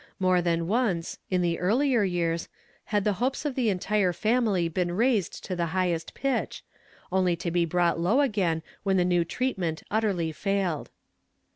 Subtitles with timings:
[0.19, 2.35] More than onee, in the earher yeare,!„„!
[3.03, 5.39] the hopes of the entire fan, ily heen rai.se,!
[5.43, 6.63] to the hij; he.st pitch,
[7.11, 10.87] only to 1 hrought ,nv again wl.ea the now treatment Utterly iuiled.